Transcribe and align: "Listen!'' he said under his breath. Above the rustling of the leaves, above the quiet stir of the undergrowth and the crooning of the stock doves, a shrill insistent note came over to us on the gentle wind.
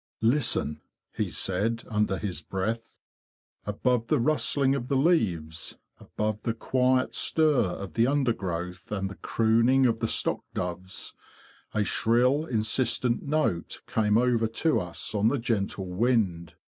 "Listen!'' 0.35 0.81
he 1.19 1.29
said 1.29 1.83
under 1.87 2.17
his 2.17 2.41
breath. 2.41 2.95
Above 3.67 4.07
the 4.07 4.17
rustling 4.19 4.73
of 4.73 4.87
the 4.87 4.97
leaves, 4.97 5.75
above 5.99 6.41
the 6.41 6.55
quiet 6.55 7.13
stir 7.13 7.61
of 7.65 7.93
the 7.93 8.07
undergrowth 8.07 8.91
and 8.91 9.11
the 9.11 9.15
crooning 9.15 9.85
of 9.85 9.99
the 9.99 10.07
stock 10.07 10.43
doves, 10.55 11.13
a 11.75 11.83
shrill 11.83 12.47
insistent 12.47 13.21
note 13.21 13.81
came 13.85 14.17
over 14.17 14.47
to 14.47 14.79
us 14.79 15.13
on 15.13 15.27
the 15.27 15.37
gentle 15.37 15.85
wind. 15.85 16.55